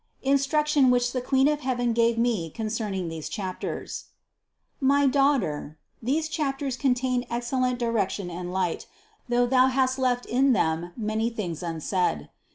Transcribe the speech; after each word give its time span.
INSTRUCTION 0.23 0.89
WHICH 0.89 1.11
THE 1.11 1.21
QUEEN 1.21 1.47
OF 1.47 1.59
HEAVEN 1.59 1.93
GAVE 1.93 2.17
ME 2.17 2.49
CONCERNING 2.49 3.07
THESE 3.09 3.29
CHAPTERS. 3.29 4.05
310. 4.79 4.87
My 4.89 5.05
daughter, 5.05 5.77
these 6.01 6.27
chapters 6.27 6.75
contain 6.75 7.23
excellent 7.29 7.77
direction 7.77 8.31
and 8.31 8.51
light, 8.51 8.87
though 9.29 9.45
thou 9.45 9.67
hast 9.67 9.99
left 9.99 10.25
in 10.25 10.53
them 10.53 10.91
many 10.97 11.29
things 11.29 11.61
unsaid. 11.61 12.29